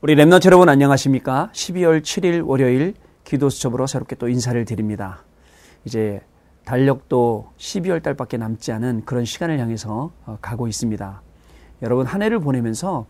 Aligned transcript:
우리 0.00 0.14
remnant 0.14 0.46
여러분 0.46 0.68
안녕하십니까? 0.68 1.50
12월 1.52 2.02
7일 2.02 2.46
월요일 2.46 2.94
기도 3.24 3.50
수첩으로 3.50 3.88
새롭게 3.88 4.14
또 4.14 4.28
인사를 4.28 4.64
드립니다. 4.64 5.24
이제 5.84 6.20
달력도 6.64 7.50
12월 7.56 8.00
달밖에 8.00 8.36
남지 8.36 8.70
않은 8.70 9.02
그런 9.04 9.24
시간을 9.24 9.58
향해서 9.58 10.12
어, 10.24 10.38
가고 10.40 10.68
있습니다. 10.68 11.22
여러분 11.82 12.06
한 12.06 12.22
해를 12.22 12.38
보내면서 12.38 13.06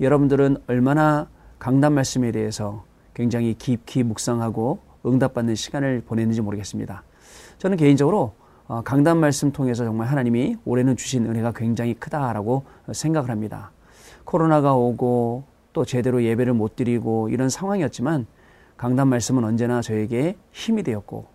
여러분들은 0.00 0.56
얼마나 0.66 1.28
강단 1.58 1.92
말씀에 1.92 2.32
대해서 2.32 2.84
굉장히 3.12 3.52
깊이 3.52 4.02
묵상하고 4.02 4.78
응답받는 5.04 5.54
시간을 5.54 6.04
보냈는지 6.06 6.40
모르겠습니다. 6.40 7.02
저는 7.58 7.76
개인적으로 7.76 8.32
어, 8.66 8.80
강단 8.80 9.18
말씀 9.18 9.52
통해서 9.52 9.84
정말 9.84 10.08
하나님이 10.08 10.56
올해는 10.64 10.96
주신 10.96 11.26
은혜가 11.26 11.52
굉장히 11.52 11.92
크다라고 11.92 12.64
생각을 12.90 13.28
합니다. 13.28 13.72
코로나가 14.24 14.72
오고 14.74 15.50
또 15.72 15.84
제대로 15.84 16.22
예배를 16.22 16.52
못 16.52 16.76
드리고 16.76 17.28
이런 17.28 17.48
상황이었지만 17.48 18.26
강단 18.76 19.08
말씀은 19.08 19.44
언제나 19.44 19.82
저에게 19.82 20.36
힘이 20.52 20.82
되었고 20.82 21.26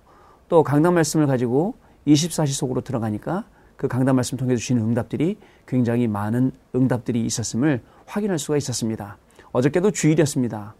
또 0.49 0.63
강단 0.63 0.93
말씀을 0.93 1.27
가지고 1.27 1.75
24시 2.07 2.47
속으로 2.47 2.81
들어가니까 2.81 3.45
그 3.77 3.87
강단 3.87 4.15
말씀 4.15 4.37
통해 4.37 4.55
주시는 4.55 4.81
응답들이 4.81 5.37
굉장히 5.67 6.07
많은 6.07 6.51
응답들이 6.75 7.25
있었음을 7.25 7.81
확인할 8.05 8.39
수가 8.39 8.57
있었습니다. 8.57 9.17
어저께도 9.51 9.91
주일이었습니다. 9.91 10.75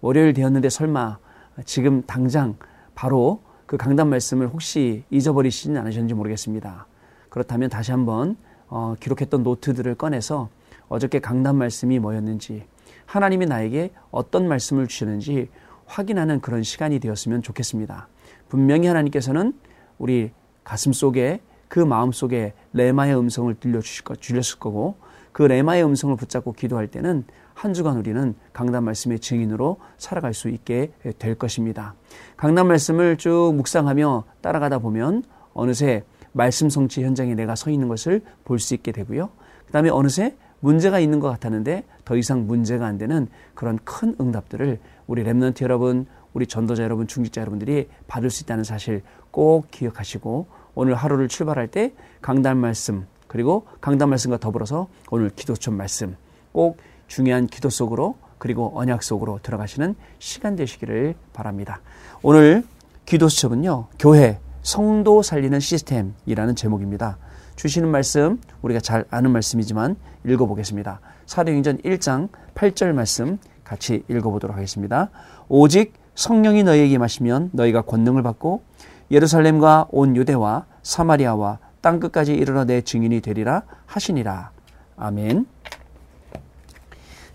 월요일 0.00 0.34
되었는데 0.34 0.68
설마 0.68 1.18
지금 1.64 2.02
당장 2.02 2.56
바로 2.94 3.42
그 3.66 3.76
강단 3.76 4.08
말씀을 4.08 4.48
혹시 4.48 5.04
잊어버리시진 5.10 5.76
않으셨는지 5.76 6.14
모르겠습니다. 6.14 6.86
그렇다면 7.30 7.70
다시 7.70 7.90
한번 7.90 8.36
어, 8.68 8.94
기록했던 9.00 9.42
노트들을 9.42 9.94
꺼내서 9.94 10.48
어저께 10.88 11.20
강단 11.20 11.56
말씀이 11.56 11.98
뭐였는지 11.98 12.64
하나님이 13.06 13.46
나에게 13.46 13.90
어떤 14.10 14.48
말씀을 14.48 14.86
주셨는지 14.86 15.48
확인하는 15.86 16.40
그런 16.40 16.62
시간이 16.62 16.98
되었으면 16.98 17.42
좋겠습니다. 17.42 18.08
분명히 18.48 18.86
하나님께서는 18.86 19.54
우리 19.98 20.30
가슴 20.62 20.92
속에 20.92 21.40
그 21.68 21.80
마음 21.80 22.12
속에 22.12 22.54
레마의 22.72 23.16
음성을 23.18 23.52
들려주실 23.54 24.04
거, 24.04 24.14
주셨을 24.14 24.58
거고 24.58 24.96
그 25.32 25.42
레마의 25.42 25.84
음성을 25.84 26.14
붙잡고 26.16 26.52
기도할 26.52 26.86
때는 26.86 27.24
한 27.54 27.72
주간 27.72 27.96
우리는 27.96 28.34
강단 28.52 28.84
말씀의 28.84 29.20
증인으로 29.20 29.78
살아갈 29.96 30.34
수 30.34 30.48
있게 30.48 30.92
될 31.18 31.34
것입니다. 31.34 31.94
강단 32.36 32.66
말씀을 32.66 33.16
쭉 33.16 33.52
묵상하며 33.56 34.24
따라가다 34.40 34.78
보면 34.78 35.22
어느새 35.52 36.04
말씀 36.32 36.68
성취 36.68 37.02
현장에 37.02 37.34
내가 37.34 37.54
서 37.54 37.70
있는 37.70 37.88
것을 37.88 38.22
볼 38.44 38.58
수 38.58 38.74
있게 38.74 38.92
되고요. 38.92 39.30
그 39.66 39.72
다음에 39.72 39.88
어느새 39.90 40.36
문제가 40.64 40.98
있는 40.98 41.20
것 41.20 41.28
같았는데 41.28 41.84
더 42.06 42.16
이상 42.16 42.46
문제가 42.46 42.86
안 42.86 42.96
되는 42.96 43.28
그런 43.54 43.78
큰 43.84 44.16
응답들을 44.18 44.78
우리 45.06 45.22
랩런트 45.22 45.60
여러분, 45.60 46.06
우리 46.32 46.46
전도자 46.46 46.82
여러분, 46.82 47.06
중직자 47.06 47.42
여러분들이 47.42 47.88
받을 48.06 48.30
수 48.30 48.42
있다는 48.44 48.64
사실 48.64 49.02
꼭 49.30 49.70
기억하시고 49.70 50.46
오늘 50.74 50.94
하루를 50.94 51.28
출발할 51.28 51.68
때 51.68 51.92
강단 52.22 52.56
말씀 52.56 53.06
그리고 53.28 53.66
강단 53.82 54.08
말씀과 54.08 54.38
더불어서 54.38 54.88
오늘 55.10 55.28
기도촌 55.28 55.76
말씀 55.76 56.16
꼭 56.52 56.78
중요한 57.08 57.46
기도 57.46 57.68
속으로 57.68 58.16
그리고 58.38 58.72
언약 58.74 59.02
속으로 59.02 59.40
들어가시는 59.42 59.94
시간 60.18 60.56
되시기를 60.56 61.14
바랍니다. 61.34 61.82
오늘 62.22 62.64
기도 63.04 63.28
수첩은요, 63.28 63.88
교회, 63.98 64.38
성도 64.62 65.20
살리는 65.20 65.60
시스템이라는 65.60 66.56
제목입니다. 66.56 67.18
주시는 67.56 67.88
말씀 67.88 68.40
우리가 68.62 68.80
잘 68.80 69.04
아는 69.10 69.30
말씀이지만 69.30 69.96
읽어보겠습니다. 70.26 71.00
사도행전 71.26 71.78
1장 71.78 72.28
8절 72.54 72.92
말씀 72.92 73.38
같이 73.62 74.04
읽어보도록 74.08 74.56
하겠습니다. 74.56 75.10
오직 75.48 75.94
성령이 76.14 76.62
너희에게 76.62 76.98
마시면 76.98 77.50
너희가 77.52 77.82
권능을 77.82 78.22
받고 78.22 78.62
예루살렘과 79.10 79.86
온 79.90 80.16
유대와 80.16 80.66
사마리아와 80.82 81.58
땅 81.80 82.00
끝까지 82.00 82.34
이르러 82.34 82.64
내 82.64 82.80
증인이 82.80 83.20
되리라 83.20 83.62
하시니라. 83.86 84.50
아멘. 84.96 85.46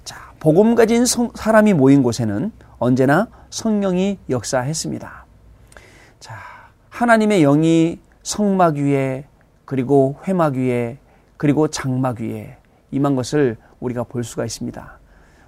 자, 0.03 0.33
복음 0.39 0.75
가진 0.75 1.05
성, 1.05 1.31
사람이 1.35 1.73
모인 1.73 2.03
곳에는 2.03 2.51
언제나 2.79 3.27
성령이 3.49 4.17
역사했습니다. 4.29 5.25
자, 6.19 6.35
하나님의 6.89 7.41
영이 7.41 7.99
성막 8.23 8.75
위에 8.75 9.28
그리고 9.69 10.15
회막 10.27 10.55
위에 10.55 10.97
그리고 11.37 11.67
장막 11.67 12.21
위에 12.21 12.57
임한 12.89 13.15
것을 13.15 13.55
우리가 13.79 14.03
볼 14.03 14.23
수가 14.23 14.43
있습니다. 14.43 14.99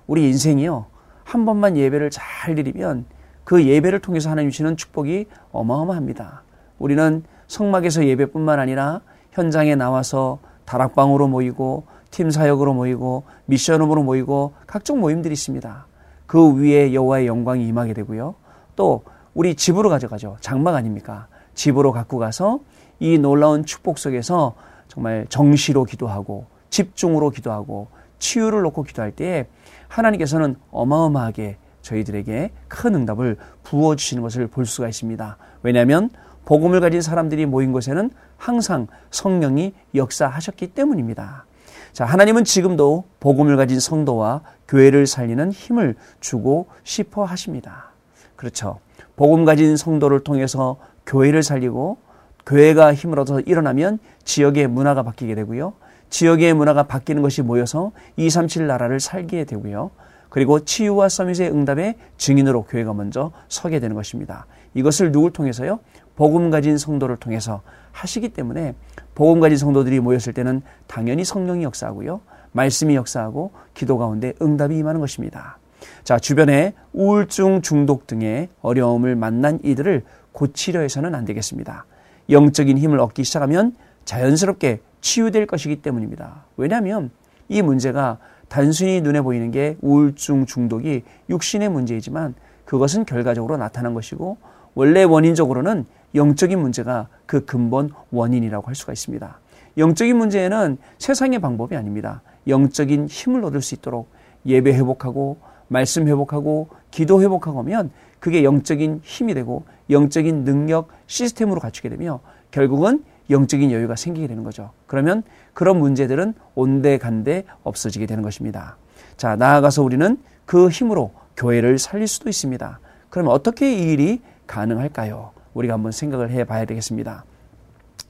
우리 0.06 0.28
인생이요. 0.28 0.86
한 1.24 1.44
번만 1.44 1.76
예배를 1.76 2.12
잘 2.12 2.54
드리면 2.54 3.06
그 3.44 3.66
예배를 3.66 3.98
통해서 3.98 4.30
하나님 4.30 4.52
주시는 4.52 4.78
축복이 4.78 5.26
어마어마합니다. 5.52 6.44
우리는 6.78 7.24
성막에서 7.48 8.06
예배뿐만 8.06 8.60
아니라 8.60 9.02
현장에 9.32 9.74
나와서 9.74 10.38
다락방으로 10.66 11.28
모이고 11.28 11.88
팀 12.12 12.30
사역으로 12.30 12.76
모이고 12.76 13.24
미션으로 13.46 14.04
모이고 14.04 14.54
각종 14.68 15.00
모임들이 15.00 15.34
있습니다. 15.34 15.88
그 16.28 16.58
위에 16.58 16.94
여호와의 16.94 17.26
영광이 17.26 17.66
임하게 17.66 17.96
되고요. 17.96 18.36
또 18.76 19.02
우리 19.34 19.56
집으로 19.56 19.90
가져가죠. 19.90 20.38
장막 20.42 20.76
아닙니까? 20.76 21.26
집으로 21.56 21.92
갖고 21.92 22.20
가서 22.20 22.60
이 23.02 23.18
놀라운 23.18 23.66
축복 23.66 23.98
속에서 23.98 24.54
정말 24.88 25.26
정시로 25.28 25.86
기도하고 25.86 26.46
집중으로 26.70 27.32
기도하고 27.32 27.88
치유를 28.20 28.62
놓고 28.62 28.84
기도할 28.84 29.12
때에 29.12 29.48
하나님께서는 29.88 30.56
어마어마하게 30.70 31.58
저희들에게 31.82 32.52
큰 32.68 32.96
응답을 32.96 33.38
부어주시는 33.64 34.22
것을 34.22 34.46
볼 34.46 34.68
수가 34.68 34.88
있습니다. 34.88 35.38
왜냐하면 35.64 36.12
복음을 36.46 36.80
가진 36.80 37.02
사람들이 37.02 37.48
모인 37.48 37.72
곳에는 37.72 38.12
항상 38.38 38.86
성령이 39.10 39.74
역사하셨기 39.96 40.68
때문입니다. 40.68 41.46
자, 41.94 42.06
하나님은 42.06 42.44
지금도 42.44 43.06
복음을 43.20 43.58
가진 43.58 43.80
성도와 43.80 44.42
교회를 44.68 45.08
살리는 45.08 45.52
힘을 45.52 45.96
주고 46.20 46.68
싶어 46.84 47.24
하십니다. 47.24 47.94
그렇죠. 48.36 48.80
복음 49.16 49.44
가진 49.44 49.76
성도를 49.76 50.24
통해서 50.24 50.78
교회를 51.08 51.42
살리고 51.42 51.98
교회가 52.46 52.94
힘을 52.94 53.20
얻어서 53.20 53.40
일어나면 53.42 54.00
지역의 54.24 54.68
문화가 54.68 55.04
바뀌게 55.04 55.36
되고요. 55.36 55.74
지역의 56.10 56.54
문화가 56.54 56.84
바뀌는 56.84 57.22
것이 57.22 57.42
모여서 57.42 57.92
237 58.18 58.68
나라를 58.68 59.00
살게 59.00 59.46
되고요. 59.46 59.92
그리고 60.30 60.64
치유와 60.64 61.10
서밋의 61.10 61.52
응답의 61.52 61.96
증인으로 62.18 62.64
교회가 62.64 62.94
먼저 62.94 63.32
서게 63.50 63.80
되는 63.80 63.96
것입니다. 63.96 64.46
이것을 64.74 65.12
누굴 65.12 65.32
통해서요? 65.32 65.80
복음 66.16 66.50
가진 66.50 66.78
성도를 66.78 67.18
통해서 67.18 67.62
하시기 67.92 68.30
때문에 68.30 68.76
복음 69.16 69.40
가진 69.40 69.58
성도들이 69.58 70.00
모였을 70.00 70.34
때는 70.34 70.62
당연히 70.88 71.26
성령이 71.26 71.64
역사하고요. 71.64 72.22
말씀이 72.54 72.96
역사하고 72.96 73.52
기도 73.74 73.98
가운데 73.98 74.34
응답이 74.42 74.78
임하는 74.78 75.02
것입니다. 75.02 75.58
자, 76.04 76.20
주변에 76.20 76.74
우울증, 76.94 77.62
중독 77.62 78.08
등의 78.08 78.50
어려움을 78.62 79.16
만난 79.16 79.60
이들을 79.64 80.04
고치려 80.32 80.82
해서는 80.82 81.16
안 81.16 81.26
되겠습니다. 81.26 81.86
영적인 82.32 82.78
힘을 82.78 83.00
얻기 83.00 83.24
시작하면 83.24 83.76
자연스럽게 84.06 84.80
치유될 85.02 85.46
것이기 85.46 85.82
때문입니다. 85.82 86.46
왜냐하면 86.58 87.12
이 87.50 87.62
문제가 87.62 88.18
단순히 88.48 89.02
눈에 89.02 89.22
보이는 89.22 89.52
게 89.52 89.78
우울증 89.82 90.46
중독이 90.46 91.04
육신의 91.30 91.70
문제이지만 91.70 92.34
그것은 92.66 93.06
결과적으로 93.06 93.58
나타난 93.58 93.94
것이고 93.94 94.38
원래 94.74 95.04
원인적으로는 95.04 95.86
영적인 96.16 96.60
문제가 96.60 97.08
그 97.26 97.46
근본 97.46 97.92
원인이라고 98.12 98.68
할 98.68 98.76
수가 98.76 98.94
있습니다. 98.94 99.40
영적인 99.78 100.18
문제에는 100.18 100.78
세상의 100.98 101.40
방법이 101.40 101.76
아닙니다. 101.76 102.22
영적인 102.48 103.08
힘을 103.08 103.44
얻을 103.46 103.62
수 103.62 103.76
있도록 103.76 104.10
예배 104.46 104.74
회복하고 104.74 105.38
말씀 105.68 106.08
회복하고 106.08 106.70
기도 106.92 107.22
회복하고 107.22 107.60
하면 107.60 107.92
그게 108.22 108.44
영적인 108.44 109.02
힘이 109.04 109.34
되고 109.34 109.66
영적인 109.90 110.46
능력 110.46 110.90
시스템으로 111.08 111.60
갖추게 111.60 111.90
되며 111.90 112.22
결국은 112.52 113.04
영적인 113.32 113.72
여유가 113.72 113.96
생기게 113.96 114.28
되는 114.28 114.44
거죠. 114.44 114.72
그러면 114.86 115.24
그런 115.54 115.80
문제들은 115.80 116.36
온데간데 116.54 117.46
없어지게 117.64 118.06
되는 118.06 118.22
것입니다. 118.22 118.78
자, 119.18 119.36
나아가서 119.36 119.82
우리는 119.82 120.18
그 120.46 120.70
힘으로 120.70 121.12
교회를 121.36 121.80
살릴 121.80 122.08
수도 122.08 122.30
있습니다. 122.30 122.80
그러면 123.10 123.34
어떻게 123.34 123.74
이 123.74 123.92
일이 123.92 124.22
가능할까요? 124.46 125.32
우리가 125.56 125.74
한번 125.74 125.92
생각을 125.92 126.30
해 126.30 126.44
봐야 126.44 126.66
되겠습니다. 126.66 127.26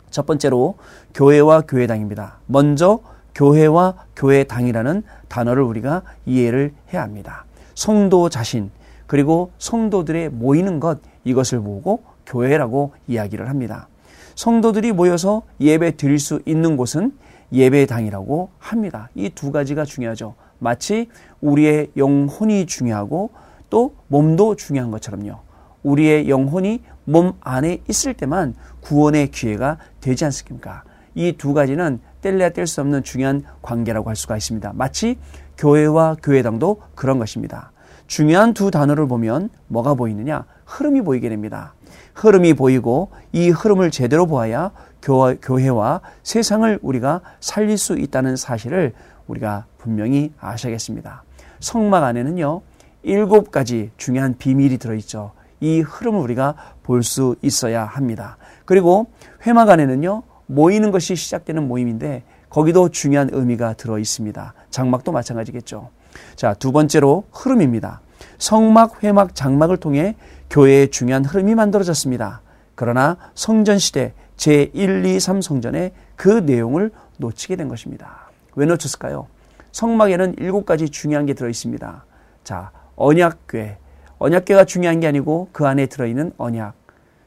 첫 0.10 0.26
번째로 0.26 0.76
교회와 1.14 1.62
교회당입니다. 1.62 2.40
먼저 2.48 3.00
교회와 3.34 3.96
교회당이라는 4.18 5.04
단어를 5.30 5.64
우리가 5.64 6.02
이해를 6.26 6.74
해야 6.92 7.02
합니다. 7.02 7.46
성도 7.76 8.28
자신, 8.28 8.72
그리고 9.12 9.52
성도들의 9.58 10.30
모이는 10.30 10.80
것 10.80 11.02
이것을 11.26 11.60
보고 11.60 12.02
교회라고 12.26 12.94
이야기를 13.10 13.50
합니다. 13.50 13.90
성도들이 14.36 14.94
모여서 14.94 15.42
예배 15.60 15.98
드릴 15.98 16.18
수 16.18 16.42
있는 16.46 16.78
곳은 16.78 17.12
예배당이라고 17.52 18.52
합니다. 18.58 19.10
이 19.16 19.30
두 19.32 19.52
가지가 19.52 19.84
중요하죠. 19.84 20.36
마치 20.60 21.10
우리의 21.42 21.92
영혼이 21.98 22.68
중요하고 22.68 23.32
또 23.70 23.96
몸도 24.08 24.56
중요한 24.56 24.92
것처럼요. 24.92 25.40
우리의 25.84 26.30
영혼이 26.30 26.82
몸 27.04 27.34
안에 27.42 27.80
있을 27.90 28.14
때만 28.14 28.56
구원의 28.80 29.32
기회가 29.32 29.78
되지 30.00 30.24
않습니까? 30.24 30.84
이 31.16 31.34
두 31.34 31.54
가지는 31.54 32.00
뗄래야 32.22 32.52
뗄 32.52 32.66
수 32.66 32.80
없는 32.80 33.04
중요한 33.04 33.44
관계라고 33.62 34.08
할 34.08 34.16
수가 34.16 34.38
있습니다. 34.38 34.72
마치 34.74 35.18
교회와 35.58 36.16
교회당도 36.24 36.82
그런 36.96 37.20
것입니다. 37.20 37.71
중요한 38.12 38.54
두 38.54 38.72
단어를 38.72 39.08
보면 39.08 39.48
뭐가 39.70 39.94
보이느냐? 39.94 40.44
흐름이 40.66 41.02
보이게 41.02 41.30
됩니다. 41.30 41.76
흐름이 42.14 42.56
보이고 42.56 43.10
이 43.32 43.50
흐름을 43.50 43.90
제대로 43.90 44.26
보아야 44.26 44.72
교회와 45.00 46.02
세상을 46.22 46.80
우리가 46.82 47.22
살릴 47.40 47.78
수 47.78 47.98
있다는 47.98 48.36
사실을 48.36 48.92
우리가 49.28 49.64
분명히 49.78 50.34
아셔야겠습니다. 50.42 51.24
성막 51.62 52.04
안에는요, 52.04 52.64
일곱 53.04 53.50
가지 53.50 53.92
중요한 53.96 54.36
비밀이 54.38 54.78
들어있죠. 54.78 55.32
이 55.62 55.80
흐름을 55.80 56.20
우리가 56.20 56.56
볼 56.84 57.04
수 57.04 57.38
있어야 57.42 57.86
합니다. 57.86 58.36
그리고 58.66 59.08
회막 59.48 59.70
안에는요, 59.70 60.24
모이는 60.48 60.92
것이 60.92 61.16
시작되는 61.16 61.66
모임인데 61.66 62.24
거기도 62.50 62.90
중요한 62.90 63.30
의미가 63.32 63.76
들어 63.76 63.98
있습니다. 63.98 64.54
장막도 64.70 65.14
마찬가지겠죠. 65.14 65.92
자, 66.36 66.54
두 66.54 66.72
번째로 66.72 67.26
흐름입니다. 67.32 68.02
성막, 68.38 69.04
회막, 69.04 69.36
장막을 69.36 69.78
통해 69.78 70.16
교회의 70.50 70.90
중요한 70.90 71.24
흐름이 71.24 71.56
만들어졌습니다. 71.56 72.42
그러나 72.76 73.18
성전 73.36 73.78
시대 73.78 74.14
제1, 74.38 75.06
2, 75.06 75.20
3 75.20 75.42
성전에 75.42 75.94
그 76.16 76.30
내용을 76.30 76.92
놓치게 77.18 77.56
된 77.56 77.68
것입니다. 77.68 78.32
왜 78.56 78.66
놓쳤을까요? 78.66 79.28
성막에는 79.72 80.36
일곱 80.40 80.66
가지 80.66 80.90
중요한 80.90 81.26
게 81.26 81.34
들어 81.34 81.48
있습니다. 81.50 82.06
자, 82.44 82.72
언약궤. 82.96 83.78
언약궤가 84.18 84.66
중요한 84.66 85.00
게 85.00 85.08
아니고 85.08 85.50
그 85.52 85.66
안에 85.66 85.86
들어 85.86 86.06
있는 86.06 86.32
언약. 86.38 86.74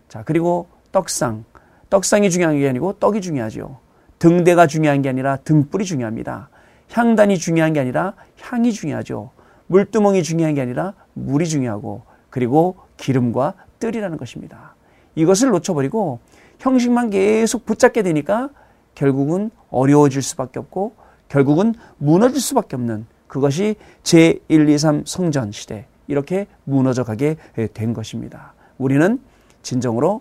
자, 0.09 0.23
그리고 0.25 0.69
떡상. 0.93 1.45
떡상이 1.91 2.31
중요한 2.31 2.59
게 2.59 2.69
아니고 2.69 2.95
떡이 2.95 3.21
중요하죠. 3.21 3.79
등대가 4.19 4.67
중요한 4.67 5.03
게 5.03 5.09
아니라 5.09 5.37
등불이 5.37 5.85
중요합니다. 5.85 6.51
향단이 6.93 7.39
중요한 7.39 7.73
게 7.73 7.81
아니라 7.81 8.15
향이 8.41 8.73
중요하죠. 8.73 9.31
물두멍이 9.67 10.23
중요한 10.23 10.55
게 10.55 10.61
아니라 10.61 10.95
물이 11.15 11.49
중요하고 11.49 12.03
그리고 12.31 12.77
기름과 12.97 13.55
뜰이라는 13.79 14.17
것입니다. 14.17 14.75
이것을 15.15 15.51
놓쳐버리고 15.51 16.21
형식만 16.59 17.11
계속 17.11 17.67
붙잡게 17.67 18.03
되니까 18.03 18.51
결국은 18.95 19.51
어려워질 19.71 20.23
수밖에 20.23 20.59
없고 20.59 20.95
결국은 21.29 21.75
무너질 21.99 22.41
수밖에 22.41 22.77
없는 22.77 23.07
그것이 23.27 23.77
제1, 24.03 24.69
2, 24.69 24.79
3 24.79 25.03
성전 25.07 25.51
시대 25.51 25.87
이렇게 26.07 26.47
무너져 26.65 27.03
가게 27.03 27.37
된 27.73 27.93
것입니다. 27.93 28.55
우리는 28.79 29.21
진정으로 29.63 30.21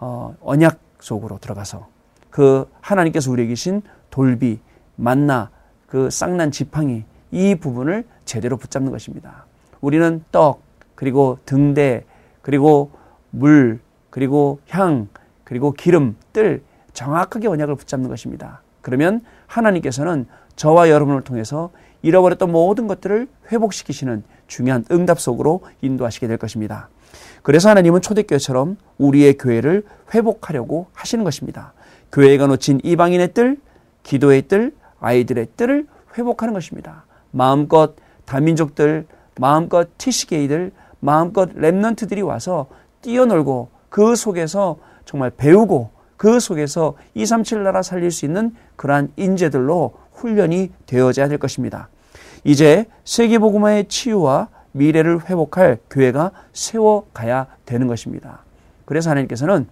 어, 0.00 0.34
언약 0.40 0.78
속으로 1.00 1.38
들어가서 1.38 1.86
그 2.30 2.68
하나님께서 2.80 3.30
우리에게 3.30 3.50
계신 3.50 3.82
돌비, 4.10 4.58
만나, 4.96 5.50
그 5.88 6.10
쌍난 6.10 6.50
지팡이 6.50 7.04
이 7.30 7.54
부분을 7.56 8.04
제대로 8.24 8.56
붙잡는 8.56 8.92
것입니다. 8.92 9.46
우리는 9.80 10.22
떡, 10.30 10.62
그리고 10.94 11.38
등대, 11.44 12.04
그리고 12.42 12.92
물, 13.30 13.80
그리고 14.10 14.60
향, 14.68 15.08
그리고 15.44 15.72
기름, 15.72 16.16
뜰 16.32 16.62
정확하게 16.92 17.48
언약을 17.48 17.74
붙잡는 17.76 18.08
것입니다. 18.08 18.62
그러면 18.82 19.22
하나님께서는 19.46 20.26
저와 20.56 20.90
여러분을 20.90 21.22
통해서 21.22 21.70
잃어버렸던 22.02 22.50
모든 22.50 22.86
것들을 22.86 23.28
회복시키시는 23.50 24.24
중요한 24.46 24.84
응답 24.90 25.20
속으로 25.20 25.62
인도하시게 25.82 26.26
될 26.26 26.36
것입니다. 26.36 26.88
그래서 27.42 27.70
하나님은 27.70 28.02
초대교회처럼 28.02 28.76
우리의 28.98 29.38
교회를 29.38 29.84
회복하려고 30.14 30.88
하시는 30.92 31.24
것입니다. 31.24 31.72
교회가 32.12 32.46
놓친 32.46 32.80
이방인의 32.82 33.34
뜰, 33.34 33.58
기도의 34.02 34.42
뜰, 34.48 34.74
아이들의 35.00 35.48
뜰을 35.56 35.86
회복하는 36.16 36.54
것입니다. 36.54 37.04
마음껏 37.30 37.94
다민족들, 38.24 39.06
마음껏 39.38 39.88
티시게이들, 39.98 40.72
마음껏 41.00 41.54
랩런트들이 41.54 42.26
와서 42.26 42.66
뛰어놀고 43.02 43.68
그 43.88 44.16
속에서 44.16 44.78
정말 45.04 45.30
배우고 45.30 45.90
그 46.16 46.40
속에서 46.40 46.94
237 47.14 47.62
나라 47.62 47.82
살릴 47.82 48.10
수 48.10 48.24
있는 48.26 48.54
그러한 48.76 49.12
인재들로 49.16 49.94
훈련이 50.12 50.72
되어져야 50.86 51.28
될 51.28 51.38
것입니다. 51.38 51.88
이제 52.44 52.86
세계복음화의 53.04 53.88
치유와 53.88 54.48
미래를 54.72 55.28
회복할 55.28 55.78
교회가 55.90 56.32
세워가야 56.52 57.46
되는 57.64 57.86
것입니다. 57.86 58.44
그래서 58.84 59.10
하나님께서는 59.10 59.68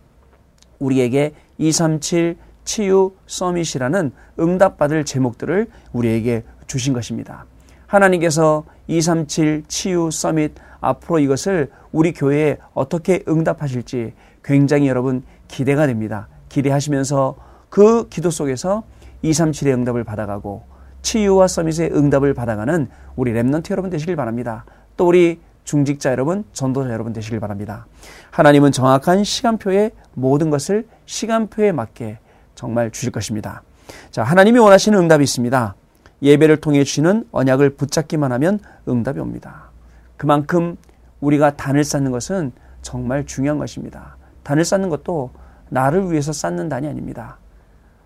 우리에게 0.79 1.33
237 1.59 2.37
치유 2.67 3.15
summit이라는 3.27 4.13
응답받을 4.39 5.07
제목들을 5.07 5.69
우리에게 5.95 6.45
주신 6.67 6.93
것입니다. 6.93 7.47
하나님께서 7.87 8.65
237 8.89 9.65
치유 9.69 10.11
summit 10.13 10.53
앞으로 10.81 11.21
이것을 11.21 11.71
우리 11.93 12.13
교회에 12.13 12.59
어떻게 12.75 13.23
응답하실지 13.27 14.13
굉장히 14.45 14.89
여러분 14.89 15.23
기대가 15.49 15.87
됩니다. 15.87 16.29
기대하시면서 16.51 17.37
그 17.71 18.09
기도 18.09 18.31
속에서 18.31 18.83
237의 19.25 19.73
응답을 19.73 20.05
받아가고 20.05 20.65
치유와 21.03 21.47
summit의 21.47 21.93
응답을 21.93 22.35
받아가는 22.35 22.89
우리 23.15 23.33
remnant 23.33 23.71
여러분 23.71 23.91
되시길 23.91 24.17
바랍니다. 24.17 24.65
또 24.97 25.07
우리 25.07 25.41
중직자 25.65 26.13
여러분, 26.13 26.45
전도자 26.53 26.91
여러분 26.91 27.13
되시길 27.13 27.41
바랍니다. 27.41 27.87
하나님은 28.31 28.73
정확한 28.73 29.25
시간표에 29.25 29.91
모든 30.15 30.51
것을 30.51 30.87
시간표에 31.07 31.73
맞게 31.73 32.19
정말 32.57 32.91
주실 32.91 33.13
것입니다. 33.13 33.63
자, 34.11 34.25
하나님이 34.25 34.59
원하시는 34.59 34.99
응답이 34.99 35.23
있습니다. 35.23 35.77
예배를 36.23 36.57
통해 36.57 36.83
주시는 36.83 37.29
언약을 37.31 37.77
붙잡기만 37.77 38.33
하면 38.33 38.59
응답이 38.89 39.21
옵니다. 39.21 39.71
그만큼 40.17 40.77
우리가 41.21 41.57
단을 41.57 41.85
쌓는 41.85 42.11
것은 42.11 42.51
정말 42.83 43.25
중요한 43.27 43.59
것입니다. 43.59 44.17
단을 44.43 44.65
쌓는 44.65 44.89
것도 44.89 45.31
나를 45.69 46.11
위해서 46.11 46.33
쌓는 46.33 46.69
단이 46.69 46.89
아닙니다. 46.89 47.39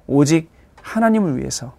오직 0.06 0.50
하나님을 0.82 1.38
위해서, 1.38 1.74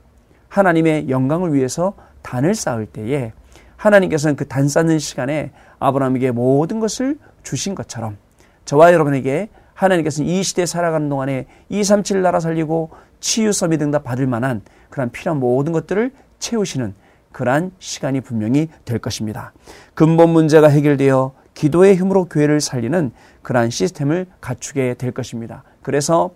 하나님의 0.47 1.09
영광을 1.09 1.53
위해서 1.53 1.93
단을 2.21 2.55
쌓을 2.55 2.85
때에 2.85 3.33
하나님께서는 3.75 4.35
그 4.35 4.45
단 4.45 4.67
쌓는 4.67 4.99
시간에 4.99 5.51
아브라함에게 5.79 6.31
모든 6.31 6.79
것을 6.79 7.17
주신 7.43 7.73
것처럼 7.75 8.17
저와 8.65 8.93
여러분에게 8.93 9.49
하나님께서는 9.81 10.29
이 10.29 10.43
시대에 10.43 10.65
살아가는 10.65 11.09
동안에 11.09 11.47
237 11.69 12.21
나라 12.21 12.39
살리고 12.39 12.91
치유 13.19 13.51
서밋 13.51 13.79
등다 13.79 13.99
받을 13.99 14.27
만한 14.27 14.61
그런 14.89 15.11
필요한 15.11 15.39
모든 15.39 15.71
것들을 15.73 16.11
채우시는 16.39 16.93
그러한 17.31 17.71
시간이 17.79 18.21
분명히 18.21 18.69
될 18.85 18.99
것입니다. 18.99 19.53
근본 19.93 20.29
문제가 20.29 20.67
해결되어 20.67 21.33
기도의 21.53 21.95
힘으로 21.95 22.25
교회를 22.25 22.61
살리는 22.61 23.11
그러한 23.41 23.69
시스템을 23.69 24.27
갖추게 24.39 24.95
될 24.95 25.11
것입니다. 25.11 25.63
그래서 25.81 26.31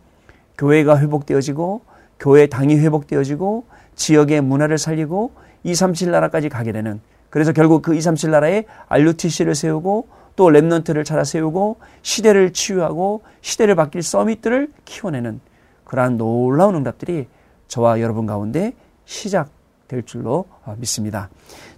교회가 0.58 1.00
회복되어지고 1.00 1.82
교회 2.20 2.48
당이 2.48 2.78
회복되어지고 2.78 3.66
지역의 3.96 4.42
문화를 4.42 4.78
살리고 4.78 5.32
237 5.64 6.12
나라까지 6.12 6.50
가게 6.50 6.72
되는 6.72 7.02
그래서 7.30 7.52
결국 7.52 7.82
그 7.82 7.94
237 7.94 8.32
나라에 8.32 8.64
RUTC를 8.88 9.56
세우고 9.56 10.08
또 10.36 10.48
랩넌트를 10.48 11.06
찾아 11.06 11.24
세우고 11.24 11.78
시대를 12.02 12.54
치유하고 12.54 13.22
시대를 13.42 13.76
바뀔 13.76 14.04
서밋들을 14.04 14.72
키워내는 14.86 15.40
그러한 15.86 16.18
놀라운 16.18 16.76
응답들이 16.76 17.28
저와 17.68 18.02
여러분 18.02 18.26
가운데 18.26 18.74
시작될 19.06 20.04
줄로 20.06 20.46
믿습니다. 20.78 21.30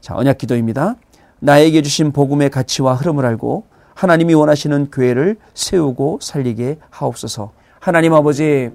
자, 0.01 0.15
언약 0.15 0.37
기도입니다. 0.37 0.95
나에게 1.39 1.81
주신 1.81 2.11
복음의 2.11 2.49
가치와 2.49 2.95
흐름을 2.95 3.25
알고 3.25 3.65
하나님이 3.93 4.33
원하시는 4.33 4.91
교회를 4.91 5.37
세우고 5.53 6.19
살리게 6.21 6.77
하옵소서. 6.89 7.51
하나님 7.79 8.13
아버지 8.13 8.71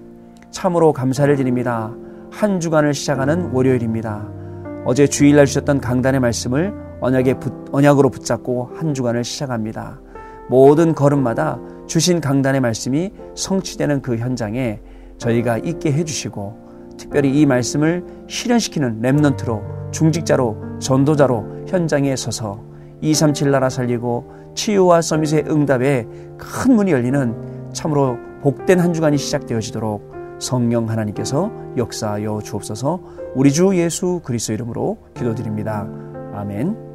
참으로 0.51 0.93
감사를 0.93 1.35
드립니다. 1.37 1.93
한 2.31 2.61
주간을 2.61 2.95
시작하는 2.95 3.51
월요일입니다. 3.53 4.29
어제 4.85 5.07
주일날 5.07 5.47
주셨던 5.47 5.81
강단의 5.81 6.21
말씀을 6.21 6.82
언약에 7.02 7.35
붙, 7.40 7.52
언약으로 7.73 8.11
붙잡고 8.11 8.71
한 8.76 8.94
주간을 8.94 9.25
시작합니다. 9.25 10.00
모든 10.49 10.94
걸음마다 10.94 11.59
주신 11.87 12.21
강단의 12.21 12.61
말씀이 12.61 13.11
성취되는 13.35 14.02
그 14.02 14.16
현장에 14.16 14.80
저희가 15.18 15.59
있게 15.59 15.92
해주시고 15.92 16.94
특별히 16.97 17.40
이 17.40 17.44
말씀을 17.44 18.04
실현시키는 18.28 19.02
랩넌트로 19.02 19.92
중직자로 19.92 20.78
전도자로 20.78 21.66
현장에 21.66 22.14
서서 22.14 22.62
237 23.00 23.50
나라 23.50 23.68
살리고 23.68 24.30
치유와 24.54 25.02
서밋의 25.02 25.44
응답에 25.49 26.06
큰 26.38 26.76
문이 26.76 26.92
열리는 26.92 27.35
참으로 27.73 28.16
복된 28.42 28.78
한 28.78 28.92
주간이 28.92 29.18
시작되어지도록 29.18 30.12
성령 30.38 30.88
하나님께서 30.88 31.50
역사하여 31.76 32.40
주옵소서 32.44 33.00
우리 33.35 33.52
주 33.52 33.76
예수 33.76 34.21
그리스도 34.23 34.52
이름으로 34.52 34.99
기도드립니다. 35.14 35.88
아멘. 36.35 36.91